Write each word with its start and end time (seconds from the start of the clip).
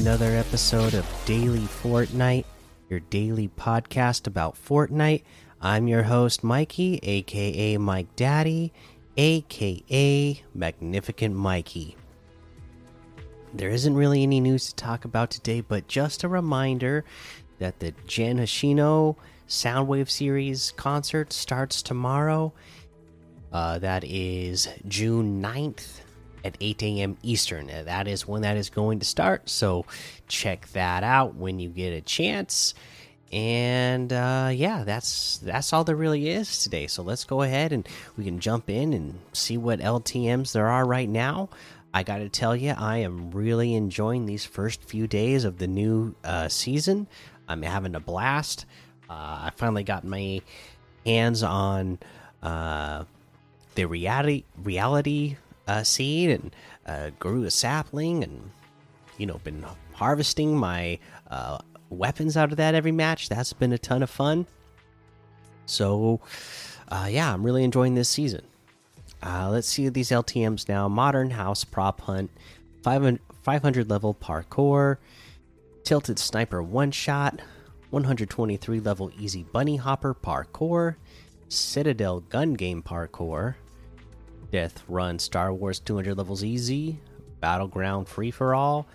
another 0.00 0.32
episode 0.32 0.92
of 0.92 1.06
Daily 1.24 1.60
Fortnite, 1.60 2.44
your 2.90 2.98
daily 2.98 3.46
podcast 3.46 4.26
about 4.26 4.56
Fortnite. 4.56 5.22
I'm 5.60 5.86
your 5.86 6.02
host, 6.02 6.42
Mikey, 6.42 6.98
aka 7.04 7.76
Mike 7.76 8.16
Daddy, 8.16 8.72
aka 9.16 10.42
Magnificent 10.52 11.36
Mikey. 11.36 11.96
There 13.54 13.70
isn't 13.70 13.94
really 13.94 14.24
any 14.24 14.40
news 14.40 14.66
to 14.70 14.74
talk 14.74 15.04
about 15.04 15.30
today, 15.30 15.60
but 15.60 15.86
just 15.86 16.24
a 16.24 16.28
reminder 16.28 17.04
that 17.60 17.78
the 17.78 17.94
Gen 18.08 18.38
Hoshino 18.38 19.14
Soundwave 19.48 20.10
Series 20.10 20.72
concert 20.72 21.32
starts 21.32 21.82
tomorrow. 21.82 22.52
Uh, 23.52 23.78
that 23.78 24.02
is 24.02 24.68
June 24.88 25.40
9th 25.40 26.00
at 26.44 26.56
8 26.60 26.82
a.m. 26.82 27.16
Eastern. 27.22 27.66
That 27.66 28.06
is 28.06 28.28
when 28.28 28.42
that 28.42 28.56
is 28.56 28.70
going 28.70 28.98
to 29.00 29.06
start. 29.06 29.48
So 29.48 29.86
check 30.28 30.68
that 30.68 31.02
out 31.02 31.34
when 31.34 31.58
you 31.58 31.70
get 31.70 31.90
a 31.92 32.00
chance. 32.00 32.74
And 33.32 34.12
uh, 34.12 34.50
yeah, 34.54 34.84
that's 34.84 35.38
that's 35.38 35.72
all 35.72 35.82
there 35.82 35.96
really 35.96 36.28
is 36.28 36.62
today. 36.62 36.86
So 36.86 37.02
let's 37.02 37.24
go 37.24 37.42
ahead 37.42 37.72
and 37.72 37.88
we 38.16 38.24
can 38.24 38.38
jump 38.38 38.70
in 38.70 38.92
and 38.92 39.18
see 39.32 39.56
what 39.56 39.80
LTM's 39.80 40.52
there 40.52 40.68
are 40.68 40.86
right 40.86 41.08
now. 41.08 41.48
I 41.92 42.02
got 42.02 42.18
to 42.18 42.28
tell 42.28 42.54
you, 42.54 42.74
I 42.76 42.98
am 42.98 43.30
really 43.30 43.74
enjoying 43.74 44.26
these 44.26 44.44
first 44.44 44.82
few 44.82 45.06
days 45.06 45.44
of 45.44 45.58
the 45.58 45.68
new 45.68 46.14
uh, 46.24 46.48
season. 46.48 47.06
I'm 47.48 47.62
having 47.62 47.94
a 47.94 48.00
blast. 48.00 48.66
Uh, 49.08 49.12
I 49.12 49.52
finally 49.56 49.84
got 49.84 50.04
my 50.04 50.40
hands 51.06 51.42
on 51.42 51.98
uh, 52.42 53.04
the 53.74 53.84
reality 53.86 54.44
reality 54.62 55.36
uh, 55.66 55.82
seed 55.82 56.30
and 56.30 56.56
uh, 56.86 57.10
grew 57.18 57.44
a 57.44 57.50
sapling, 57.50 58.22
and 58.24 58.50
you 59.18 59.26
know, 59.26 59.40
been 59.44 59.64
harvesting 59.92 60.56
my 60.56 60.98
uh, 61.30 61.58
weapons 61.90 62.36
out 62.36 62.50
of 62.50 62.56
that 62.58 62.74
every 62.74 62.92
match. 62.92 63.28
That's 63.28 63.52
been 63.52 63.72
a 63.72 63.78
ton 63.78 64.02
of 64.02 64.10
fun. 64.10 64.46
So, 65.66 66.20
uh, 66.88 67.08
yeah, 67.10 67.32
I'm 67.32 67.42
really 67.42 67.64
enjoying 67.64 67.94
this 67.94 68.08
season. 68.08 68.42
Uh, 69.22 69.48
let's 69.50 69.68
see 69.68 69.88
these 69.88 70.10
LTMs 70.10 70.68
now. 70.68 70.88
Modern 70.88 71.30
House 71.30 71.64
Prop 71.64 72.02
Hunt, 72.02 72.30
500, 72.82 73.20
500 73.42 73.88
level 73.88 74.14
parkour, 74.14 74.98
Tilted 75.84 76.18
Sniper 76.18 76.62
One 76.62 76.90
Shot, 76.90 77.40
123 77.90 78.80
level 78.80 79.10
Easy 79.18 79.44
Bunny 79.44 79.76
Hopper 79.76 80.14
parkour, 80.14 80.96
Citadel 81.48 82.20
Gun 82.20 82.54
Game 82.54 82.82
parkour, 82.82 83.54
Death 84.54 84.84
Run 84.86 85.18
Star 85.18 85.52
Wars 85.52 85.80
200 85.80 86.16
levels 86.16 86.44
easy, 86.44 87.00
Battleground 87.40 88.06
Free 88.06 88.30
for 88.30 88.54
All, 88.54 88.86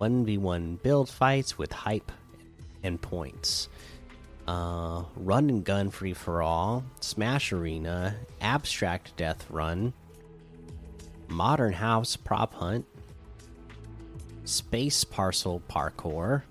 1v1 0.00 0.82
build 0.82 1.08
fights 1.08 1.56
with 1.56 1.70
hype 1.70 2.10
and 2.82 3.00
points 3.00 3.68
uh, 4.48 5.04
Run 5.14 5.48
and 5.48 5.64
Gun 5.64 5.92
Free 5.92 6.12
for 6.12 6.42
All, 6.42 6.82
Smash 7.00 7.52
Arena, 7.52 8.16
Abstract 8.40 9.16
Death 9.16 9.48
Run, 9.48 9.92
Modern 11.28 11.74
House 11.74 12.16
Prop 12.16 12.54
Hunt, 12.54 12.84
Space 14.42 15.04
Parcel 15.04 15.62
Parkour, 15.70 16.42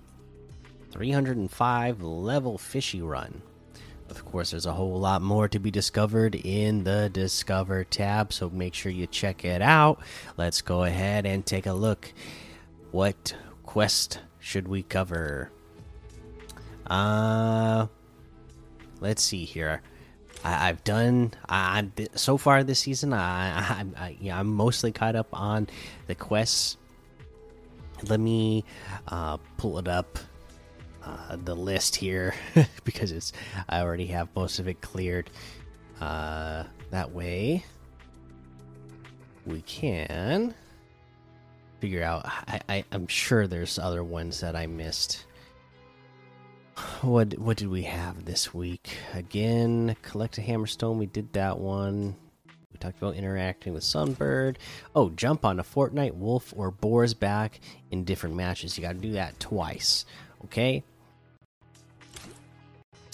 305 0.92 2.00
Level 2.00 2.56
Fishy 2.56 3.02
Run. 3.02 3.42
Of 4.16 4.24
course, 4.24 4.50
there's 4.52 4.64
a 4.64 4.72
whole 4.72 4.98
lot 4.98 5.20
more 5.20 5.46
to 5.46 5.58
be 5.58 5.70
discovered 5.70 6.34
in 6.34 6.84
the 6.84 7.10
Discover 7.12 7.84
tab, 7.84 8.32
so 8.32 8.48
make 8.48 8.72
sure 8.72 8.90
you 8.90 9.06
check 9.06 9.44
it 9.44 9.60
out. 9.60 10.00
Let's 10.38 10.62
go 10.62 10.84
ahead 10.84 11.26
and 11.26 11.44
take 11.44 11.66
a 11.66 11.74
look. 11.74 12.12
What 12.92 13.36
quest 13.62 14.20
should 14.40 14.68
we 14.68 14.82
cover? 14.82 15.50
Uh, 16.86 17.88
let's 19.00 19.22
see 19.22 19.44
here. 19.44 19.82
I, 20.42 20.70
I've 20.70 20.82
done. 20.82 21.34
I, 21.46 21.78
I'm 21.78 21.92
so 22.14 22.38
far 22.38 22.64
this 22.64 22.80
season. 22.80 23.12
I, 23.12 23.58
I, 23.58 23.84
I 23.98 24.16
yeah, 24.18 24.40
I'm 24.40 24.48
mostly 24.48 24.92
caught 24.92 25.14
up 25.14 25.28
on 25.32 25.68
the 26.06 26.14
quests. 26.14 26.78
Let 28.08 28.20
me 28.20 28.64
uh, 29.08 29.36
pull 29.58 29.78
it 29.78 29.88
up. 29.88 30.18
Uh, 31.06 31.36
the 31.44 31.54
list 31.54 31.94
here 31.94 32.34
because 32.84 33.12
it's 33.12 33.32
I 33.68 33.80
already 33.80 34.06
have 34.06 34.28
most 34.34 34.58
of 34.58 34.66
it 34.66 34.80
cleared. 34.80 35.30
Uh, 36.00 36.64
that 36.90 37.12
way 37.12 37.64
we 39.46 39.62
can 39.62 40.52
figure 41.80 42.02
out. 42.02 42.26
I, 42.26 42.60
I 42.68 42.84
I'm 42.90 43.06
sure 43.06 43.46
there's 43.46 43.78
other 43.78 44.02
ones 44.02 44.40
that 44.40 44.56
I 44.56 44.66
missed. 44.66 45.26
What 47.02 47.38
what 47.38 47.56
did 47.56 47.68
we 47.68 47.84
have 47.84 48.24
this 48.24 48.52
week? 48.52 48.96
Again, 49.14 49.94
collect 50.02 50.38
a 50.38 50.40
hammerstone. 50.40 50.98
We 50.98 51.06
did 51.06 51.32
that 51.34 51.58
one. 51.58 52.16
We 52.72 52.78
talked 52.80 52.98
about 52.98 53.14
interacting 53.14 53.74
with 53.74 53.84
Sunbird. 53.84 54.56
Oh, 54.94 55.10
jump 55.10 55.44
on 55.44 55.60
a 55.60 55.64
Fortnite 55.64 56.14
wolf 56.14 56.52
or 56.56 56.72
boar's 56.72 57.14
back 57.14 57.60
in 57.92 58.02
different 58.02 58.34
matches. 58.34 58.76
You 58.76 58.82
got 58.82 58.94
to 58.94 58.98
do 58.98 59.12
that 59.12 59.38
twice. 59.38 60.04
Okay. 60.44 60.82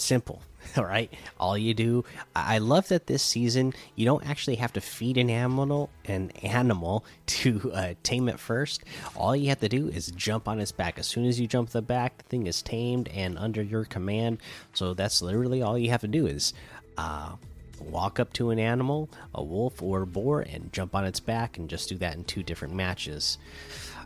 Simple. 0.03 0.41
All 0.77 0.83
right. 0.83 1.11
All 1.39 1.57
you 1.57 1.73
do. 1.73 2.03
I 2.35 2.57
love 2.57 2.89
that 2.89 3.07
this 3.07 3.23
season 3.23 3.73
you 3.95 4.05
don't 4.05 4.27
actually 4.29 4.55
have 4.57 4.73
to 4.73 4.81
feed 4.81 5.17
an 5.17 5.29
animal 5.29 5.89
an 6.05 6.31
animal 6.41 7.05
to 7.25 7.71
uh, 7.73 7.93
tame 8.03 8.27
it 8.27 8.37
first. 8.37 8.83
All 9.15 9.33
you 9.33 9.47
have 9.47 9.61
to 9.61 9.69
do 9.69 9.87
is 9.87 10.11
jump 10.11 10.49
on 10.49 10.59
its 10.59 10.73
back. 10.73 10.99
As 10.99 11.07
soon 11.07 11.25
as 11.25 11.39
you 11.39 11.47
jump 11.47 11.69
the 11.69 11.81
back, 11.81 12.17
the 12.17 12.23
thing 12.25 12.47
is 12.47 12.61
tamed 12.61 13.07
and 13.09 13.37
under 13.37 13.63
your 13.63 13.85
command. 13.85 14.39
So 14.73 14.93
that's 14.93 15.21
literally 15.21 15.61
all 15.61 15.77
you 15.77 15.89
have 15.91 16.01
to 16.01 16.07
do 16.09 16.27
is 16.27 16.53
uh, 16.97 17.35
walk 17.79 18.19
up 18.19 18.33
to 18.33 18.49
an 18.49 18.59
animal, 18.59 19.09
a 19.33 19.43
wolf 19.43 19.81
or 19.81 20.01
a 20.01 20.07
boar, 20.07 20.41
and 20.41 20.73
jump 20.73 20.95
on 20.95 21.05
its 21.05 21.21
back, 21.21 21.57
and 21.57 21.69
just 21.69 21.87
do 21.87 21.95
that 21.99 22.15
in 22.15 22.25
two 22.25 22.43
different 22.43 22.73
matches. 22.73 23.37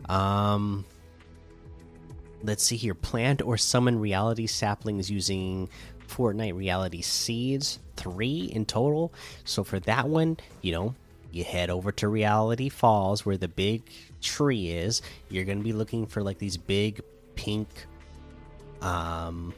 Um, 0.08 0.86
let's 2.44 2.64
see 2.64 2.78
here 2.78 2.94
plant 2.94 3.42
or 3.42 3.58
summon 3.58 4.00
reality 4.00 4.48
saplings 4.48 5.10
using 5.10 5.70
fortnite 6.08 6.56
reality 6.56 7.02
seeds 7.02 7.80
three 7.96 8.50
in 8.54 8.66
total. 8.66 9.14
So 9.44 9.64
for 9.64 9.80
that 9.82 10.08
one 10.08 10.38
you 10.62 10.72
know 10.72 10.96
you 11.32 11.44
head 11.44 11.70
over 11.70 11.92
to 11.92 12.08
reality 12.08 12.70
falls 12.70 13.26
where 13.26 13.38
the 13.38 13.48
big 13.48 13.84
tree 14.22 14.70
is. 14.70 15.02
You're 15.30 15.46
gonna 15.46 15.62
be 15.62 15.74
looking 15.74 16.06
for 16.08 16.24
like 16.24 16.38
these 16.38 16.58
big 16.58 17.02
pink 17.36 17.68
um 18.82 19.54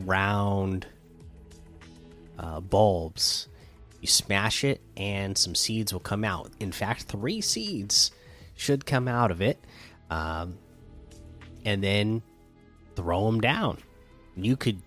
round 0.00 0.86
uh, 2.38 2.60
bulbs. 2.60 3.48
You 4.00 4.06
smash 4.06 4.62
it 4.62 4.80
and 4.96 5.36
some 5.36 5.54
seeds 5.54 5.92
will 5.92 6.00
come 6.00 6.24
out. 6.24 6.50
In 6.60 6.72
fact 6.72 7.02
three 7.04 7.40
seeds 7.40 8.12
should 8.54 8.86
come 8.86 9.08
out 9.08 9.30
of 9.30 9.40
it. 9.40 9.58
Um, 10.10 10.58
and 11.64 11.82
then 11.82 12.22
throw 12.96 13.26
them 13.26 13.40
down. 13.40 13.78
You 14.36 14.56
could 14.56 14.80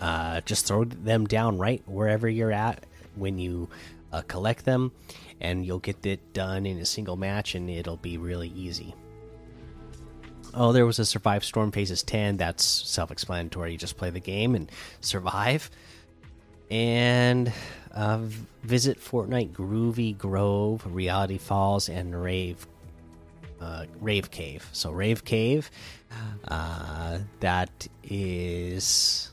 uh, 0.00 0.40
just 0.42 0.66
throw 0.66 0.84
them 0.84 1.26
down 1.26 1.58
right 1.58 1.82
wherever 1.86 2.28
you're 2.28 2.52
at 2.52 2.84
when 3.16 3.38
you 3.38 3.68
uh, 4.12 4.22
collect 4.22 4.64
them, 4.64 4.92
and 5.40 5.64
you'll 5.64 5.78
get 5.78 6.04
it 6.04 6.32
done 6.32 6.66
in 6.66 6.78
a 6.78 6.86
single 6.86 7.16
match, 7.16 7.54
and 7.54 7.68
it'll 7.70 7.96
be 7.96 8.18
really 8.18 8.48
easy. 8.48 8.94
Oh, 10.52 10.72
there 10.72 10.86
was 10.86 10.98
a 10.98 11.04
survive 11.04 11.44
storm 11.44 11.70
phases 11.70 12.02
10. 12.02 12.36
That's 12.36 12.64
self 12.64 13.10
explanatory. 13.10 13.72
You 13.72 13.78
just 13.78 13.96
play 13.96 14.10
the 14.10 14.20
game 14.20 14.54
and 14.54 14.70
survive. 15.00 15.70
And 16.70 17.52
uh, 17.94 18.20
visit 18.62 19.00
Fortnite 19.00 19.52
Groovy 19.52 20.16
Grove, 20.16 20.82
Reality 20.86 21.38
Falls, 21.38 21.88
and 21.88 22.20
Rave 22.20 22.66
uh, 23.60 23.86
Rave 24.00 24.30
Cave. 24.30 24.68
So 24.72 24.90
Rave 24.90 25.24
Cave, 25.24 25.70
uh, 26.48 27.18
that 27.40 27.88
is 28.04 29.30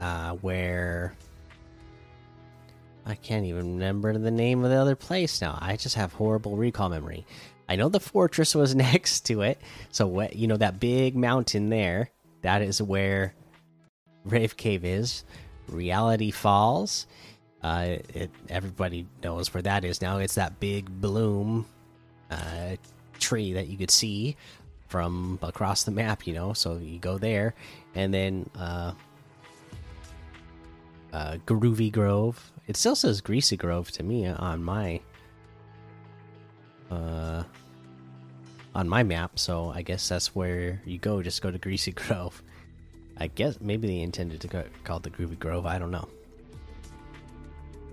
uh, 0.00 0.32
where 0.36 1.14
I 3.04 3.14
can't 3.14 3.46
even 3.46 3.74
remember 3.74 4.16
the 4.16 4.30
name 4.30 4.64
of 4.64 4.70
the 4.70 4.76
other 4.76 4.96
place 4.96 5.40
now. 5.40 5.58
I 5.60 5.76
just 5.76 5.96
have 5.96 6.12
horrible 6.12 6.56
recall 6.56 6.88
memory. 6.88 7.26
I 7.68 7.76
know 7.76 7.88
the 7.88 8.00
fortress 8.00 8.54
was 8.54 8.74
next 8.76 9.20
to 9.26 9.42
it, 9.42 9.60
so 9.90 10.06
what 10.06 10.36
you 10.36 10.46
know 10.46 10.56
that 10.56 10.80
big 10.80 11.16
mountain 11.16 11.68
there. 11.70 12.10
That 12.42 12.62
is 12.62 12.82
where 12.82 13.34
Rave 14.24 14.56
Cave 14.56 14.84
is. 14.84 15.24
Reality 15.68 16.32
Falls. 16.32 17.06
Uh, 17.62 17.98
it, 18.12 18.30
everybody 18.48 19.06
knows 19.22 19.54
where 19.54 19.62
that 19.62 19.84
is 19.84 20.02
now. 20.02 20.18
It's 20.18 20.34
that 20.34 20.58
big 20.58 21.00
bloom 21.00 21.66
uh, 22.30 22.76
tree 23.22 23.52
that 23.54 23.68
you 23.68 23.78
could 23.78 23.90
see 23.90 24.36
from 24.88 25.38
across 25.42 25.84
the 25.84 25.90
map, 25.90 26.26
you 26.26 26.34
know. 26.34 26.52
So 26.52 26.76
you 26.76 26.98
go 26.98 27.16
there, 27.16 27.54
and 27.94 28.12
then 28.12 28.50
uh, 28.58 28.92
uh, 31.12 31.38
Groovy 31.46 31.90
Grove. 31.90 32.52
It 32.66 32.76
still 32.76 32.94
says 32.94 33.20
Greasy 33.20 33.56
Grove 33.56 33.90
to 33.92 34.02
me 34.02 34.26
on 34.26 34.62
my 34.62 35.00
uh, 36.90 37.44
on 38.74 38.88
my 38.88 39.02
map, 39.02 39.38
so 39.38 39.70
I 39.70 39.82
guess 39.82 40.08
that's 40.08 40.34
where 40.34 40.80
you 40.84 40.98
go. 40.98 41.22
Just 41.22 41.42
go 41.42 41.50
to 41.50 41.58
Greasy 41.58 41.92
Grove. 42.02 42.42
I 43.16 43.28
guess 43.28 43.60
maybe 43.60 43.88
they 43.88 44.00
intended 44.00 44.40
to 44.40 44.64
call 44.84 44.96
it 44.98 45.02
the 45.02 45.10
Groovy 45.10 45.38
Grove. 45.38 45.66
I 45.66 45.78
don't 45.78 45.90
know. 45.90 46.08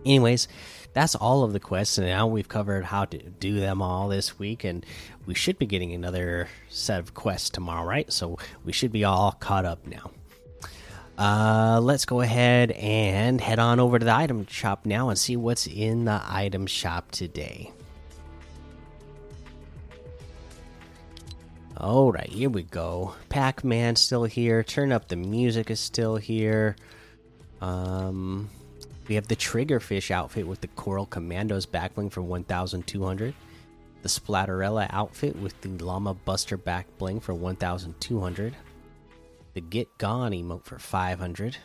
Anyways, 0.06 0.48
that's 0.94 1.16
all 1.16 1.44
of 1.44 1.54
the 1.54 1.60
quests, 1.60 1.98
and 1.98 2.08
now 2.08 2.28
we've 2.28 2.48
covered 2.48 2.86
how 2.86 3.06
to 3.06 3.18
do 3.18 3.60
them 3.60 3.82
all 3.82 4.08
this 4.08 4.40
week, 4.40 4.64
and 4.64 4.86
we 5.26 5.34
should 5.34 5.60
be 5.60 5.66
getting 5.66 5.94
another 5.94 6.48
set 6.70 7.00
of 7.00 7.14
quests 7.14 7.50
tomorrow, 7.50 7.86
right? 7.86 8.12
So 8.12 8.38
we 8.66 8.72
should 8.72 8.92
be 8.92 9.04
all 9.04 9.32
caught 9.34 9.66
up 9.66 9.86
now. 9.86 10.12
Uh, 11.18 11.82
let's 11.82 12.06
go 12.06 12.22
ahead 12.22 12.72
and 12.72 13.42
head 13.42 13.60
on 13.60 13.80
over 13.80 14.00
to 14.00 14.06
the 14.06 14.16
item 14.16 14.48
shop 14.48 14.86
now 14.86 15.10
and 15.10 15.20
see 15.20 15.36
what's 15.36 15.68
in 15.68 16.06
the 16.06 16.22
item 16.26 16.66
shop 16.66 17.12
today. 17.12 17.72
All 21.76 22.12
right, 22.12 22.30
here 22.30 22.50
we 22.50 22.64
go. 22.64 23.16
Pac 23.30 23.64
Man 23.64 23.96
still 23.96 24.24
here. 24.24 24.64
Turn 24.64 24.92
up 24.92 25.08
the 25.08 25.16
music 25.16 25.70
is 25.70 25.80
still 25.80 26.16
here. 26.16 26.76
Um, 27.62 28.50
we 29.10 29.16
have 29.16 29.28
the 29.28 29.36
Triggerfish 29.36 30.12
outfit 30.12 30.48
with 30.48 30.62
the 30.62 30.68
Coral 30.68 31.08
Commandos 31.08 31.66
backbling 31.66 32.12
for 32.12 32.22
1,200. 32.22 33.34
The 34.04 34.08
Splatterella 34.08 34.88
outfit 34.92 35.36
with 35.36 35.60
the 35.62 35.70
Llama 35.70 36.14
Buster 36.14 36.58
back 36.58 36.86
bling 37.00 37.20
for 37.20 37.34
1,200. 37.34 38.56
The 39.56 39.62
Get 39.62 39.98
Gone 39.98 40.32
emote 40.32 40.64
for 40.64 40.78
500. 40.78 41.58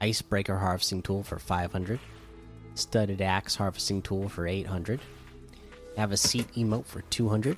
Icebreaker 0.00 0.58
harvesting 0.58 1.00
tool 1.00 1.22
for 1.22 1.38
500. 1.38 2.00
Studded 2.74 3.22
axe 3.22 3.54
harvesting 3.54 4.02
tool 4.02 4.28
for 4.28 4.48
800. 4.48 5.00
Have 5.96 6.10
a 6.10 6.16
seat 6.16 6.52
emote 6.54 6.86
for 6.86 7.02
200. 7.02 7.56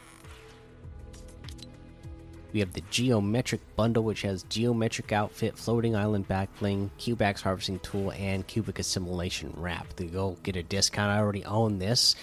We 2.52 2.60
have 2.60 2.74
the 2.74 2.82
Geometric 2.90 3.60
Bundle, 3.76 4.04
which 4.04 4.22
has 4.22 4.42
Geometric 4.44 5.10
Outfit, 5.10 5.56
Floating 5.56 5.96
Island 5.96 6.28
Backbling, 6.28 6.90
Cubax 6.98 7.40
Harvesting 7.40 7.78
Tool, 7.80 8.12
and 8.12 8.46
Cubic 8.46 8.78
Assimilation 8.78 9.54
Wrap. 9.56 9.94
To 9.96 10.04
go 10.04 10.36
get 10.42 10.56
a 10.56 10.62
discount, 10.62 11.10
I 11.10 11.18
already 11.18 11.44
own 11.44 11.78
this. 11.78 12.14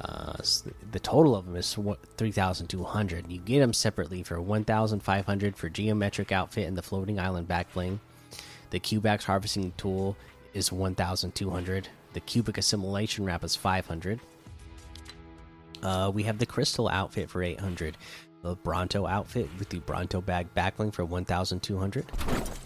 Uh, 0.00 0.36
the 0.92 1.00
total 1.00 1.34
of 1.34 1.46
them 1.46 1.56
is 1.56 1.78
3,200. 2.16 3.30
You 3.30 3.38
get 3.38 3.60
them 3.60 3.72
separately 3.72 4.22
for 4.22 4.40
1,500 4.40 5.56
for 5.56 5.68
Geometric 5.68 6.32
Outfit 6.32 6.66
and 6.66 6.76
the 6.76 6.82
Floating 6.82 7.18
Island 7.18 7.48
Backbling. 7.48 7.98
The 8.70 8.80
Cubax 8.80 9.24
Harvesting 9.24 9.72
Tool 9.76 10.16
is 10.54 10.72
1,200. 10.72 11.88
The 12.14 12.20
Cubic 12.20 12.58
Assimilation 12.58 13.24
Wrap 13.24 13.44
is 13.44 13.56
500. 13.56 14.20
Uh, 15.82 16.10
we 16.12 16.22
have 16.24 16.38
the 16.38 16.46
Crystal 16.46 16.88
Outfit 16.88 17.30
for 17.30 17.42
800 17.42 17.96
the 18.42 18.54
Bronto 18.56 19.06
outfit 19.06 19.48
with 19.58 19.68
the 19.68 19.80
Bronto 19.80 20.20
bag 20.20 20.46
backbling 20.54 20.92
for 20.92 21.04
1,200, 21.04 22.06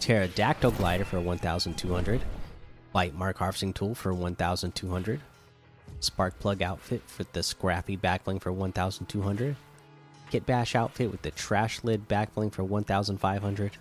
Pterodactyl 0.01 0.73
glider 0.73 1.05
for 1.05 1.21
1,200, 1.21 2.21
Bite 2.93 3.15
mark 3.15 3.39
harvesting 3.39 3.73
tool 3.73 3.95
for 3.95 4.13
1,200, 4.13 5.21
Spark 6.01 6.39
plug 6.39 6.63
outfit 6.63 7.03
for 7.07 7.25
the 7.33 7.43
Scrappy 7.43 7.97
backbling 7.97 8.41
for 8.41 8.53
1,200, 8.53 9.57
Kit 10.31 10.47
Bash 10.47 10.75
outfit 10.75 11.11
with 11.11 11.23
the 11.23 11.31
Trash 11.31 11.83
lid 11.83 12.09
backbling 12.09 12.53
for 12.53 12.65
1,500. 12.65 13.73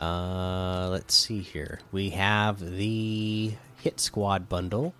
Uh, 0.00 0.88
let's 0.90 1.14
see 1.14 1.40
here. 1.40 1.80
We 1.90 2.10
have 2.10 2.60
the 2.60 3.54
Hit 3.78 3.98
Squad 3.98 4.48
bundle 4.48 4.94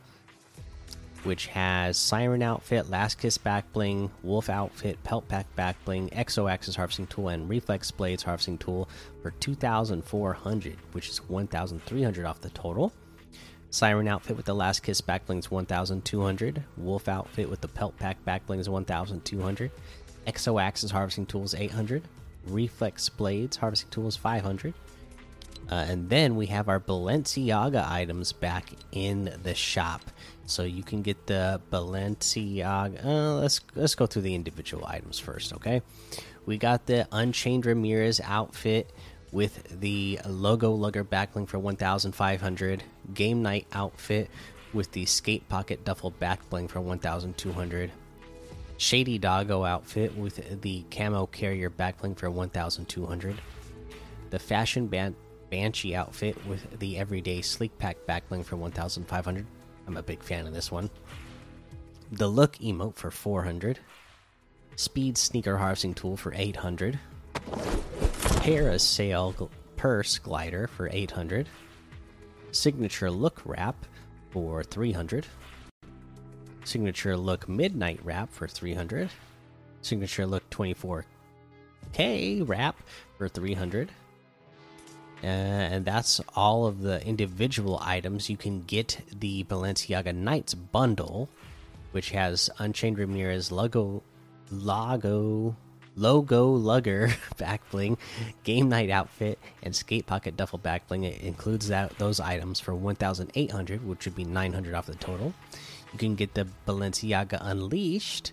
which 1.26 1.48
has 1.48 1.98
Siren 1.98 2.40
Outfit, 2.40 2.88
Last 2.88 3.18
Kiss 3.18 3.36
Back 3.36 3.70
Bling, 3.72 4.10
Wolf 4.22 4.48
Outfit, 4.48 5.02
Pelt 5.02 5.26
Pack 5.28 5.52
Back 5.56 5.76
Bling, 5.84 6.08
Exo 6.10 6.50
Axis 6.50 6.76
Harvesting 6.76 7.08
Tool, 7.08 7.28
and 7.28 7.48
Reflex 7.48 7.90
Blades 7.90 8.22
Harvesting 8.22 8.58
Tool 8.58 8.88
for 9.22 9.32
2,400, 9.32 10.76
which 10.92 11.08
is 11.08 11.18
1,300 11.28 12.24
off 12.24 12.40
the 12.40 12.50
total. 12.50 12.92
Siren 13.70 14.06
Outfit 14.06 14.36
with 14.36 14.46
the 14.46 14.54
Last 14.54 14.84
Kiss 14.84 15.00
Back 15.00 15.26
Bling 15.26 15.40
is 15.40 15.50
1,200. 15.50 16.62
Wolf 16.76 17.08
Outfit 17.08 17.50
with 17.50 17.60
the 17.60 17.68
Pelt 17.68 17.98
Pack 17.98 18.24
Back 18.24 18.46
Bling 18.46 18.60
is 18.60 18.68
1,200. 18.68 19.70
Exo 20.26 20.62
Axis 20.62 20.92
Harvesting 20.92 21.26
Tool 21.26 21.42
is 21.42 21.54
800. 21.54 22.02
Reflex 22.46 23.08
Blades 23.08 23.56
Harvesting 23.56 23.90
Tool 23.90 24.06
is 24.06 24.16
500. 24.16 24.72
Uh, 25.68 25.84
and 25.88 26.08
then 26.08 26.36
we 26.36 26.46
have 26.46 26.68
our 26.68 26.78
Balenciaga 26.78 27.88
items 27.90 28.32
back 28.32 28.70
in 28.92 29.36
the 29.42 29.54
shop, 29.54 30.02
so 30.46 30.62
you 30.62 30.82
can 30.82 31.02
get 31.02 31.26
the 31.26 31.60
Balenciaga. 31.72 33.04
Uh, 33.04 33.34
let's 33.34 33.60
let's 33.74 33.94
go 33.94 34.06
through 34.06 34.22
the 34.22 34.34
individual 34.34 34.86
items 34.86 35.18
first, 35.18 35.52
okay? 35.54 35.82
We 36.44 36.56
got 36.56 36.86
the 36.86 37.08
Unchained 37.10 37.66
Ramirez 37.66 38.20
outfit 38.22 38.92
with 39.32 39.80
the 39.80 40.20
logo 40.24 40.70
lugger 40.72 41.04
backbling 41.04 41.48
for 41.48 41.58
1,500. 41.58 42.84
Game 43.12 43.42
night 43.42 43.66
outfit 43.72 44.30
with 44.72 44.92
the 44.92 45.04
skate 45.06 45.48
pocket 45.48 45.84
duffel 45.84 46.12
backbling 46.12 46.68
for 46.68 46.80
1,200. 46.80 47.90
Shady 48.78 49.18
Doggo 49.18 49.64
outfit 49.64 50.16
with 50.16 50.60
the 50.60 50.84
camo 50.90 51.26
carrier 51.26 51.70
backbling 51.70 52.16
for 52.16 52.30
1,200. 52.30 53.40
The 54.30 54.38
fashion 54.38 54.86
band 54.86 55.16
Banshee 55.50 55.94
outfit 55.94 56.36
with 56.46 56.78
the 56.78 56.98
everyday 56.98 57.40
sleek 57.40 57.76
pack 57.78 57.96
backbling 58.06 58.44
for 58.44 58.56
1500. 58.56 59.46
I'm 59.86 59.96
a 59.96 60.02
big 60.02 60.22
fan 60.22 60.46
of 60.46 60.54
this 60.54 60.70
one. 60.72 60.90
The 62.12 62.26
look 62.26 62.56
emote 62.58 62.96
for 62.96 63.10
400. 63.10 63.78
Speed 64.76 65.16
sneaker 65.16 65.56
harvesting 65.56 65.94
tool 65.94 66.16
for 66.16 66.32
800. 66.34 66.98
Parasail 68.42 69.48
purse 69.76 70.18
glider 70.18 70.66
for 70.66 70.88
800. 70.92 71.48
Signature 72.52 73.10
look 73.10 73.40
wrap 73.44 73.76
for 74.30 74.62
300. 74.64 75.26
Signature 76.64 77.16
look 77.16 77.48
midnight 77.48 78.00
wrap 78.02 78.32
for 78.32 78.48
300. 78.48 79.10
Signature 79.82 80.26
look 80.26 80.48
24K 80.50 82.48
wrap 82.48 82.76
for 83.18 83.28
300 83.28 83.88
uh, 83.88 83.92
Uh, 85.26 85.28
and 85.28 85.84
that's 85.84 86.20
all 86.36 86.66
of 86.66 86.82
the 86.82 87.04
individual 87.04 87.80
items. 87.82 88.30
You 88.30 88.36
can 88.36 88.62
get 88.62 89.00
the 89.12 89.42
Balenciaga 89.42 90.14
Knights 90.14 90.54
bundle, 90.54 91.28
which 91.90 92.10
has 92.10 92.48
Unchained 92.58 92.96
Ramirez 92.96 93.50
logo, 93.50 94.04
logo, 94.52 95.56
logo 95.96 96.50
lugger 96.52 97.12
back 97.38 97.68
bling, 97.72 97.98
game 98.44 98.68
night 98.68 98.88
outfit, 98.88 99.40
and 99.64 99.74
skate 99.74 100.06
pocket 100.06 100.36
duffel 100.36 100.60
back 100.60 100.86
bling. 100.86 101.02
It 101.02 101.20
includes 101.22 101.66
that 101.68 101.98
those 101.98 102.20
items 102.20 102.60
for 102.60 102.76
1,800, 102.76 103.84
which 103.84 104.04
would 104.04 104.14
be 104.14 104.24
900 104.24 104.74
off 104.74 104.86
the 104.86 104.94
total. 104.94 105.34
You 105.92 105.98
can 105.98 106.14
get 106.14 106.34
the 106.34 106.46
Balenciaga 106.68 107.38
Unleashed, 107.40 108.32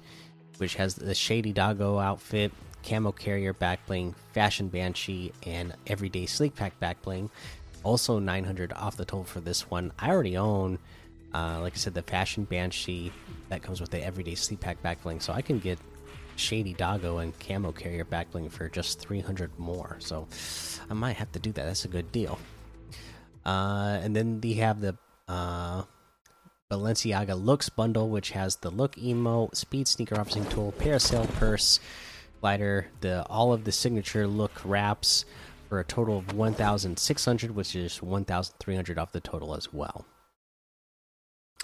which 0.57 0.75
has 0.75 0.93
the 0.93 1.15
Shady 1.15 1.53
Doggo 1.53 1.97
outfit, 1.97 2.51
camo 2.83 3.11
carrier 3.11 3.53
backbling, 3.53 4.13
fashion 4.33 4.67
banshee, 4.67 5.31
and 5.45 5.73
everyday 5.87 6.25
sleek 6.25 6.55
pack 6.55 6.79
backbling. 6.79 7.29
Also 7.83 8.19
900 8.19 8.71
off 8.73 8.95
the 8.97 9.05
total 9.05 9.23
for 9.23 9.39
this 9.39 9.69
one. 9.69 9.91
I 9.99 10.09
already 10.09 10.37
own, 10.37 10.79
uh, 11.33 11.59
like 11.61 11.73
I 11.73 11.77
said, 11.77 11.93
the 11.93 12.01
fashion 12.01 12.43
banshee 12.45 13.11
that 13.49 13.63
comes 13.63 13.81
with 13.81 13.89
the 13.89 14.03
everyday 14.03 14.35
sleek 14.35 14.59
pack 14.59 14.81
backbling, 14.83 15.21
so 15.21 15.33
I 15.33 15.41
can 15.41 15.59
get 15.59 15.79
shady 16.35 16.73
doggo 16.73 17.19
and 17.19 17.37
camo 17.39 17.71
carrier 17.71 18.05
backbling 18.05 18.51
for 18.51 18.69
just 18.69 18.99
300 18.99 19.57
more. 19.59 19.97
So 19.99 20.27
I 20.89 20.93
might 20.93 21.17
have 21.17 21.31
to 21.33 21.39
do 21.39 21.51
that. 21.53 21.65
That's 21.65 21.85
a 21.85 21.89
good 21.89 22.11
deal. 22.11 22.39
Uh, 23.45 23.99
and 24.01 24.15
then 24.15 24.39
we 24.41 24.55
have 24.55 24.79
the 24.81 24.95
uh, 25.27 25.83
Balenciaga 26.71 27.41
looks 27.41 27.69
bundle, 27.69 28.09
which 28.09 28.31
has 28.31 28.55
the 28.57 28.69
look 28.69 28.97
emo, 28.97 29.49
speed 29.53 29.87
sneaker 29.87 30.15
harvesting 30.15 30.45
tool, 30.45 30.73
parasail 30.77 31.31
purse 31.35 31.79
glider, 32.43 32.87
the 32.99 33.25
all 33.27 33.53
of 33.53 33.63
the 33.63 33.71
signature 33.71 34.27
look 34.27 34.51
wraps 34.65 35.23
for 35.69 35.79
a 35.79 35.83
total 35.85 36.17
of 36.17 36.33
1,600, 36.33 37.55
which 37.55 37.73
is 37.73 38.01
1,300 38.01 38.99
off 38.99 39.13
the 39.13 39.21
total 39.21 39.55
as 39.55 39.71
well. 39.71 40.05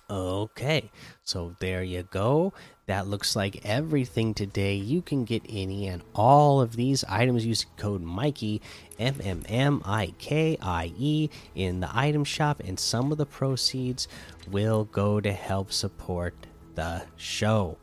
Okay, 0.10 0.90
so 1.22 1.54
there 1.60 1.84
you 1.84 2.04
go. 2.04 2.54
That 2.86 3.08
looks 3.08 3.36
like 3.36 3.66
everything 3.66 4.34
today. 4.34 4.76
You 4.76 5.02
can 5.02 5.26
get 5.26 5.44
any 5.50 5.86
and 5.88 6.02
all 6.16 6.62
of 6.62 6.78
these 6.78 7.04
items 7.10 7.46
using 7.46 7.70
code 7.76 8.02
Mikey 8.02 8.62
M 8.98 9.16
M 9.22 9.44
M 9.50 9.82
I 9.84 10.14
K 10.18 10.58
I 10.62 10.94
E 10.98 11.30
in 11.56 11.82
the 11.82 11.90
item 11.94 12.24
shop, 12.24 12.62
and 12.66 12.80
some 12.80 13.12
of 13.12 13.18
the 13.18 13.26
proceeds 13.26 14.08
will 14.50 14.86
go 14.86 15.20
to 15.20 15.34
help 15.34 15.74
support 15.74 16.34
the 16.76 17.04
show. 17.18 17.78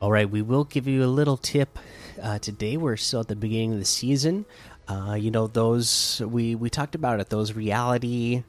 All 0.00 0.12
right, 0.12 0.30
we 0.30 0.42
will 0.42 0.62
give 0.62 0.86
you 0.86 1.02
a 1.02 1.06
little 1.06 1.36
tip 1.36 1.76
uh, 2.22 2.38
today. 2.38 2.76
We're 2.76 2.96
still 2.96 3.18
at 3.20 3.26
the 3.26 3.34
beginning 3.34 3.72
of 3.72 3.80
the 3.80 3.84
season. 3.84 4.46
Uh, 4.86 5.16
you 5.18 5.32
know 5.32 5.48
those 5.48 6.22
we 6.24 6.54
we 6.54 6.70
talked 6.70 6.94
about 6.94 7.18
it. 7.18 7.30
Those 7.30 7.52
reality 7.54 8.44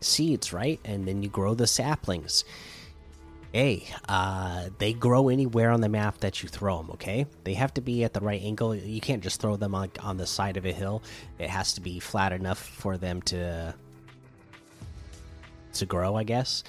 seeds, 0.00 0.52
right? 0.52 0.78
And 0.84 1.06
then 1.06 1.24
you 1.24 1.28
grow 1.28 1.54
the 1.54 1.66
saplings. 1.66 2.44
Hey, 3.52 3.88
uh, 4.08 4.68
they 4.78 4.92
grow 4.92 5.28
anywhere 5.28 5.72
on 5.72 5.80
the 5.80 5.88
map 5.88 6.18
that 6.18 6.40
you 6.40 6.48
throw 6.48 6.76
them. 6.76 6.92
Okay, 6.92 7.26
they 7.42 7.54
have 7.54 7.74
to 7.74 7.80
be 7.80 8.04
at 8.04 8.12
the 8.12 8.20
right 8.20 8.40
angle. 8.40 8.72
You 8.72 9.00
can't 9.00 9.24
just 9.24 9.40
throw 9.40 9.56
them 9.56 9.74
on 9.74 9.90
on 9.98 10.18
the 10.18 10.26
side 10.26 10.56
of 10.56 10.64
a 10.64 10.72
hill. 10.72 11.02
It 11.40 11.50
has 11.50 11.72
to 11.74 11.80
be 11.80 11.98
flat 11.98 12.32
enough 12.32 12.60
for 12.60 12.96
them 12.96 13.22
to 13.22 13.74
to 15.74 15.86
grow, 15.86 16.16
I 16.16 16.24
guess. 16.24 16.64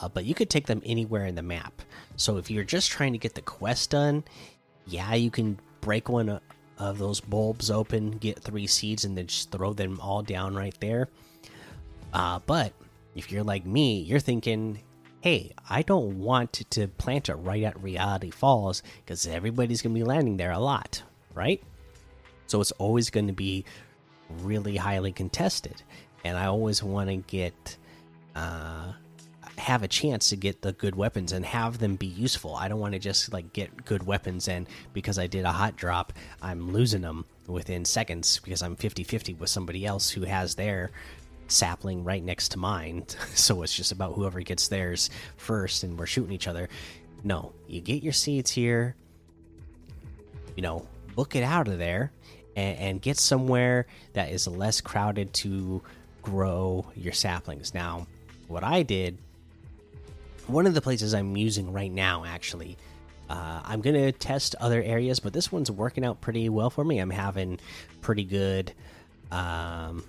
Uh, 0.00 0.08
but 0.08 0.24
you 0.24 0.34
could 0.34 0.50
take 0.50 0.66
them 0.66 0.82
anywhere 0.84 1.26
in 1.26 1.34
the 1.34 1.42
map. 1.42 1.82
So 2.16 2.36
if 2.36 2.50
you're 2.50 2.64
just 2.64 2.90
trying 2.90 3.12
to 3.12 3.18
get 3.18 3.34
the 3.34 3.42
quest 3.42 3.90
done, 3.90 4.24
yeah, 4.86 5.14
you 5.14 5.30
can 5.30 5.58
break 5.80 6.08
one 6.08 6.40
of 6.78 6.98
those 6.98 7.20
bulbs 7.20 7.70
open, 7.70 8.12
get 8.12 8.38
three 8.40 8.66
seeds, 8.66 9.04
and 9.04 9.16
then 9.16 9.26
just 9.26 9.50
throw 9.50 9.72
them 9.72 10.00
all 10.00 10.22
down 10.22 10.54
right 10.54 10.74
there. 10.80 11.08
Uh, 12.12 12.40
but 12.46 12.72
if 13.14 13.30
you're 13.30 13.44
like 13.44 13.66
me, 13.66 14.00
you're 14.00 14.20
thinking, 14.20 14.80
hey, 15.20 15.52
I 15.68 15.82
don't 15.82 16.18
want 16.18 16.52
to 16.70 16.88
plant 16.88 17.28
it 17.28 17.34
right 17.34 17.62
at 17.62 17.82
Reality 17.82 18.30
Falls 18.30 18.82
because 19.04 19.26
everybody's 19.26 19.82
going 19.82 19.94
to 19.94 19.98
be 19.98 20.04
landing 20.04 20.36
there 20.36 20.52
a 20.52 20.58
lot, 20.58 21.02
right? 21.34 21.62
So 22.46 22.60
it's 22.60 22.72
always 22.72 23.10
going 23.10 23.28
to 23.28 23.32
be 23.32 23.64
really 24.28 24.76
highly 24.76 25.12
contested. 25.12 25.82
And 26.24 26.36
I 26.36 26.46
always 26.46 26.82
want 26.82 27.08
to 27.10 27.16
get 27.16 27.76
uh, 28.34 28.92
have 29.58 29.82
a 29.82 29.88
chance 29.88 30.28
to 30.30 30.36
get 30.36 30.62
the 30.62 30.72
good 30.72 30.94
weapons 30.96 31.32
and 31.32 31.44
have 31.44 31.78
them 31.78 31.96
be 31.96 32.06
useful. 32.06 32.54
I 32.54 32.68
don't 32.68 32.80
want 32.80 32.94
to 32.94 32.98
just 32.98 33.32
like 33.32 33.52
get 33.52 33.84
good 33.84 34.04
weapons 34.04 34.48
and 34.48 34.66
because 34.92 35.18
I 35.18 35.26
did 35.26 35.44
a 35.44 35.52
hot 35.52 35.76
drop, 35.76 36.12
I'm 36.42 36.72
losing 36.72 37.02
them 37.02 37.24
within 37.46 37.84
seconds 37.84 38.40
because 38.40 38.62
I'm 38.62 38.76
50-50 38.76 39.38
with 39.38 39.50
somebody 39.50 39.86
else 39.86 40.10
who 40.10 40.22
has 40.22 40.54
their 40.54 40.90
sapling 41.46 42.04
right 42.04 42.22
next 42.22 42.50
to 42.50 42.58
mine. 42.58 43.04
so 43.34 43.62
it's 43.62 43.74
just 43.74 43.92
about 43.92 44.14
whoever 44.14 44.40
gets 44.40 44.68
theirs 44.68 45.10
first 45.36 45.84
and 45.84 45.98
we're 45.98 46.06
shooting 46.06 46.32
each 46.32 46.48
other. 46.48 46.68
No, 47.22 47.52
you 47.68 47.80
get 47.80 48.02
your 48.02 48.12
seeds 48.12 48.50
here. 48.50 48.96
You 50.56 50.62
know, 50.62 50.86
book 51.14 51.36
it 51.36 51.42
out 51.42 51.68
of 51.68 51.78
there 51.78 52.12
and, 52.56 52.78
and 52.78 53.02
get 53.02 53.18
somewhere 53.18 53.86
that 54.12 54.30
is 54.30 54.46
less 54.46 54.80
crowded 54.80 55.32
to 55.34 55.82
grow 56.22 56.86
your 56.96 57.12
saplings. 57.12 57.74
Now, 57.74 58.06
what 58.48 58.64
I 58.64 58.82
did, 58.82 59.18
one 60.46 60.66
of 60.66 60.74
the 60.74 60.80
places 60.80 61.14
I'm 61.14 61.36
using 61.36 61.72
right 61.72 61.90
now, 61.90 62.24
actually, 62.24 62.76
uh, 63.30 63.60
I'm 63.64 63.80
going 63.80 63.94
to 63.94 64.12
test 64.12 64.54
other 64.60 64.82
areas, 64.82 65.20
but 65.20 65.32
this 65.32 65.50
one's 65.50 65.70
working 65.70 66.04
out 66.04 66.20
pretty 66.20 66.48
well 66.48 66.70
for 66.70 66.84
me. 66.84 66.98
I'm 66.98 67.10
having 67.10 67.58
pretty 68.02 68.24
good, 68.24 68.72
um, 69.30 70.04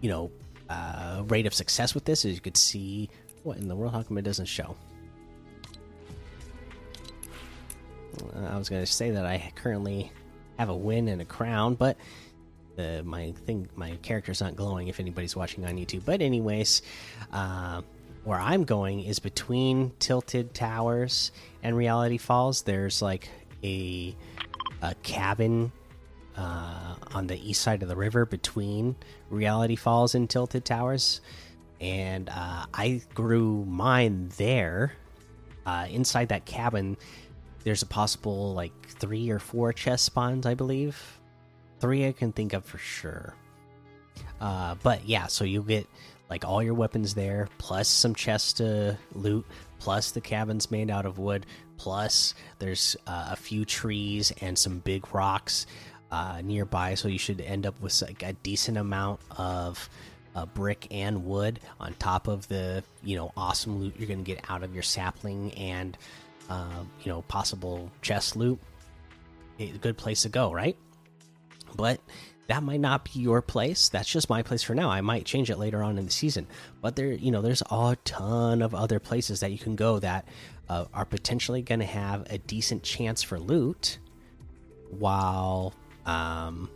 you 0.00 0.08
know, 0.08 0.30
uh, 0.68 1.24
rate 1.26 1.46
of 1.46 1.54
success 1.54 1.94
with 1.94 2.04
this. 2.04 2.24
As 2.24 2.34
you 2.34 2.40
could 2.40 2.56
see, 2.56 3.10
what 3.42 3.56
in 3.56 3.68
the 3.68 3.74
world? 3.74 3.92
How 3.92 4.02
come 4.02 4.18
it 4.18 4.22
doesn't 4.22 4.46
show? 4.46 4.76
Uh, 8.34 8.46
I 8.48 8.56
was 8.56 8.68
going 8.68 8.82
to 8.82 8.90
say 8.90 9.10
that 9.10 9.26
I 9.26 9.52
currently 9.56 10.12
have 10.58 10.68
a 10.68 10.76
win 10.76 11.08
and 11.08 11.20
a 11.20 11.24
crown, 11.24 11.74
but 11.74 11.96
uh, 12.78 13.02
my 13.04 13.32
thing 13.46 13.68
my 13.76 13.96
character's 14.02 14.40
not 14.40 14.56
glowing 14.56 14.88
if 14.88 15.00
anybody's 15.00 15.36
watching 15.36 15.64
on 15.64 15.76
youtube. 15.76 16.04
But 16.04 16.22
anyways 16.22 16.82
uh, 17.32 17.82
where 18.24 18.38
i'm 18.38 18.64
going 18.64 19.04
is 19.04 19.18
between 19.18 19.92
tilted 19.98 20.54
towers 20.54 21.32
and 21.62 21.76
reality 21.76 22.18
falls. 22.18 22.62
There's 22.62 23.02
like 23.02 23.28
a 23.64 24.14
a 24.82 24.94
cabin 25.02 25.72
uh, 26.36 26.94
on 27.14 27.26
the 27.26 27.50
east 27.50 27.62
side 27.62 27.82
of 27.82 27.88
the 27.88 27.96
river 27.96 28.26
between 28.26 28.94
reality 29.30 29.76
falls 29.76 30.14
and 30.14 30.28
tilted 30.28 30.64
towers. 30.64 31.20
And 31.80 32.28
uh, 32.28 32.66
i 32.72 33.02
grew 33.14 33.64
mine 33.66 34.30
there 34.36 34.92
uh, 35.66 35.86
inside 35.90 36.28
that 36.28 36.46
cabin. 36.46 36.96
There's 37.64 37.82
a 37.82 37.86
possible 37.86 38.54
like 38.54 38.72
three 38.88 39.28
or 39.30 39.38
four 39.40 39.72
chest 39.72 40.04
spawns 40.04 40.46
i 40.46 40.54
believe 40.54 41.18
three 41.80 42.06
I 42.06 42.12
can 42.12 42.32
think 42.32 42.52
of 42.52 42.64
for 42.64 42.78
sure. 42.78 43.34
Uh, 44.40 44.74
but 44.82 45.06
yeah, 45.06 45.26
so 45.26 45.44
you'll 45.44 45.62
get 45.62 45.86
like 46.28 46.44
all 46.44 46.62
your 46.62 46.74
weapons 46.74 47.14
there, 47.14 47.48
plus 47.58 47.88
some 47.88 48.14
chests 48.14 48.54
to 48.54 48.98
loot, 49.14 49.46
plus 49.78 50.10
the 50.10 50.20
cabin's 50.20 50.70
made 50.70 50.90
out 50.90 51.06
of 51.06 51.18
wood, 51.18 51.46
plus 51.76 52.34
there's 52.58 52.96
uh, 53.06 53.28
a 53.30 53.36
few 53.36 53.64
trees 53.64 54.32
and 54.40 54.58
some 54.58 54.78
big 54.80 55.14
rocks 55.14 55.66
uh, 56.10 56.40
nearby. 56.42 56.94
So 56.94 57.08
you 57.08 57.18
should 57.18 57.40
end 57.40 57.66
up 57.66 57.80
with 57.80 58.00
like 58.02 58.22
a 58.22 58.32
decent 58.32 58.76
amount 58.78 59.20
of 59.36 59.88
uh, 60.34 60.46
brick 60.46 60.86
and 60.90 61.24
wood 61.24 61.60
on 61.80 61.94
top 61.94 62.28
of 62.28 62.46
the 62.48 62.84
you 63.02 63.16
know 63.16 63.32
awesome 63.36 63.78
loot 63.78 63.94
you're 63.98 64.06
gonna 64.08 64.22
get 64.22 64.50
out 64.50 64.62
of 64.62 64.74
your 64.74 64.82
sapling 64.82 65.50
and 65.54 65.96
uh, 66.50 66.84
you 67.02 67.10
know 67.10 67.22
possible 67.22 67.90
chest 68.02 68.36
loot. 68.36 68.58
A 69.58 69.68
good 69.78 69.96
place 69.96 70.22
to 70.22 70.28
go, 70.28 70.52
right? 70.52 70.76
But 71.74 72.00
that 72.48 72.62
might 72.62 72.80
not 72.80 73.04
be 73.04 73.18
your 73.20 73.42
place. 73.42 73.88
That's 73.88 74.08
just 74.08 74.30
my 74.30 74.42
place 74.42 74.62
for 74.62 74.74
now. 74.74 74.88
I 74.88 75.00
might 75.00 75.24
change 75.24 75.50
it 75.50 75.58
later 75.58 75.82
on 75.82 75.98
in 75.98 76.04
the 76.04 76.12
season. 76.12 76.46
But 76.80 76.94
there, 76.94 77.12
you 77.12 77.30
know, 77.30 77.42
there's 77.42 77.62
a 77.70 77.96
ton 78.04 78.62
of 78.62 78.74
other 78.74 79.00
places 79.00 79.40
that 79.40 79.50
you 79.50 79.58
can 79.58 79.74
go 79.74 79.98
that 79.98 80.28
uh, 80.68 80.84
are 80.94 81.04
potentially 81.04 81.62
going 81.62 81.80
to 81.80 81.86
have 81.86 82.30
a 82.30 82.38
decent 82.38 82.82
chance 82.82 83.22
for 83.22 83.40
loot, 83.40 83.98
while, 84.90 85.74
um, 86.04 86.70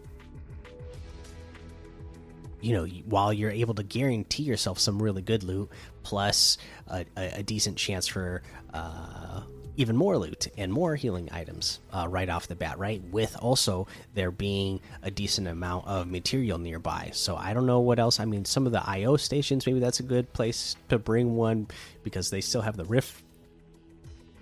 you 2.61 2.73
know, 2.75 2.85
while 3.07 3.33
you're 3.33 3.53
able 3.53 3.75
to 3.75 3.85
guarantee 3.85 4.43
yourself 4.43 4.79
some 4.79 5.01
really 5.01 5.23
good 5.23 5.45
loot, 5.45 5.71
plus 6.03 6.59
a, 6.89 7.05
a, 7.17 7.39
a 7.39 7.43
decent 7.45 7.77
chance 7.77 8.09
for 8.09 8.43
uh, 8.75 9.43
even 9.77 9.97
more 9.97 10.19
loot 10.19 10.49
and 10.57 10.73
more 10.73 10.97
healing 10.97 11.29
items 11.33 11.81
uh, 11.93 12.07
right 12.09 12.29
off 12.29 12.49
the 12.49 12.55
bat, 12.55 12.79
right? 12.79 13.03
With 13.11 13.37
also 13.41 13.87
there 14.15 14.31
being 14.31 14.81
a 15.03 15.11
decent 15.11 15.49
amount 15.49 15.87
of 15.87 16.09
material 16.09 16.59
nearby. 16.59 17.11
So 17.13 17.37
I 17.37 17.55
don't 17.55 17.67
know 17.67 17.81
what 17.81 17.99
else. 17.99 18.21
I 18.21 18.25
mean, 18.25 18.45
some 18.45 18.67
of 18.67 18.73
the 18.73 18.87
IO 18.89 19.17
stations, 19.17 19.67
maybe 19.67 19.81
that's 19.81 20.01
a 20.01 20.05
good 20.05 20.33
place 20.33 20.77
to 20.89 20.99
bring 20.99 21.37
one 21.37 21.69
because 22.03 22.31
they 22.31 22.41
still 22.41 22.63
have 22.63 22.77
the 22.77 22.85
rift 22.85 23.23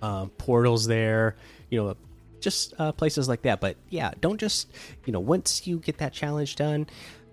uh, 0.01 0.25
portals 0.37 0.87
there. 0.87 1.35
You 1.69 1.83
know, 1.83 1.95
just 2.41 2.73
uh, 2.79 2.91
places 2.91 3.27
like 3.27 3.43
that. 3.43 3.59
But 3.59 3.77
yeah, 3.89 4.11
don't 4.21 4.39
just 4.39 4.69
you 5.05 5.13
know 5.13 5.19
once 5.19 5.67
you 5.67 5.79
get 5.79 5.97
that 5.99 6.13
challenge 6.13 6.55
done, 6.55 6.87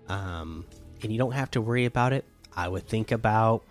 um, 0.07 0.65
and 1.01 1.11
you 1.11 1.17
don't 1.17 1.31
have 1.31 1.51
to 1.51 1.61
worry 1.61 1.85
about 1.85 2.13
it. 2.13 2.25
I 2.55 2.67
would 2.67 2.87
think 2.87 3.11
about 3.11 3.63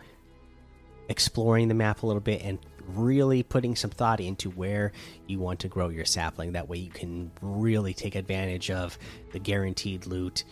exploring 1.08 1.68
the 1.68 1.74
map 1.74 2.02
a 2.02 2.06
little 2.06 2.20
bit 2.20 2.42
and 2.42 2.58
really 2.88 3.42
putting 3.42 3.76
some 3.76 3.90
thought 3.90 4.20
into 4.20 4.50
where 4.50 4.92
you 5.26 5.38
want 5.38 5.60
to 5.60 5.68
grow 5.68 5.88
your 5.88 6.04
sapling. 6.04 6.52
That 6.52 6.68
way, 6.68 6.78
you 6.78 6.90
can 6.90 7.30
really 7.40 7.94
take 7.94 8.14
advantage 8.14 8.70
of 8.70 8.98
the 9.32 9.38
guaranteed 9.38 10.06
loot 10.06 10.44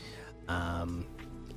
um, 0.49 1.07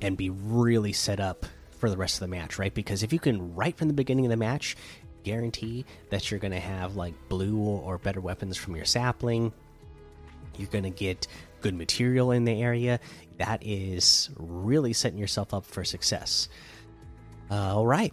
and 0.00 0.16
be 0.16 0.30
really 0.30 0.92
set 0.92 1.20
up 1.20 1.46
for 1.70 1.90
the 1.90 1.96
rest 1.96 2.16
of 2.16 2.20
the 2.20 2.28
match, 2.28 2.58
right? 2.58 2.74
Because 2.74 3.02
if 3.02 3.12
you 3.12 3.18
can, 3.18 3.54
right 3.54 3.76
from 3.76 3.88
the 3.88 3.94
beginning 3.94 4.26
of 4.26 4.30
the 4.30 4.36
match, 4.36 4.76
guarantee 5.24 5.84
that 6.10 6.30
you're 6.30 6.40
going 6.40 6.52
to 6.52 6.60
have 6.60 6.96
like 6.96 7.14
blue 7.28 7.58
or 7.58 7.98
better 7.98 8.20
weapons 8.20 8.56
from 8.56 8.76
your 8.76 8.84
sapling, 8.84 9.52
you're 10.56 10.68
going 10.68 10.84
to 10.84 10.90
get 10.90 11.26
good 11.60 11.74
material 11.74 12.32
in 12.32 12.44
the 12.44 12.62
area. 12.62 13.00
That 13.38 13.62
is 13.64 14.30
really 14.36 14.92
setting 14.92 15.18
yourself 15.18 15.54
up 15.54 15.64
for 15.64 15.84
success. 15.84 16.48
Uh, 17.50 17.76
all 17.76 17.86
right. 17.86 18.12